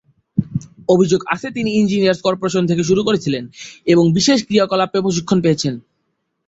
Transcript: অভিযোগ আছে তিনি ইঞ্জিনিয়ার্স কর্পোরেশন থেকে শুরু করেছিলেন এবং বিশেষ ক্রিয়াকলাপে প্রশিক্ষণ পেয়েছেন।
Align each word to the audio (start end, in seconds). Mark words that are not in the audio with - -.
অভিযোগ 0.89 1.21
আছে 1.33 1.47
তিনি 1.57 1.69
ইঞ্জিনিয়ার্স 1.73 2.19
কর্পোরেশন 2.23 2.63
থেকে 2.67 2.83
শুরু 2.89 3.01
করেছিলেন 3.03 3.43
এবং 3.87 4.03
বিশেষ 4.17 4.39
ক্রিয়াকলাপে 4.47 4.99
প্রশিক্ষণ 5.05 5.37
পেয়েছেন। 5.41 5.73